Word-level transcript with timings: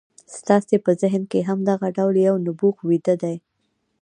ستاسې 0.37 0.75
په 0.85 0.91
ذهن 1.01 1.23
کې 1.31 1.39
هم 1.47 1.59
دغه 1.69 1.87
ډول 1.97 2.15
يو 2.27 2.35
نبوغ 2.45 2.75
ويده 2.87 3.15
دی. 3.23 3.35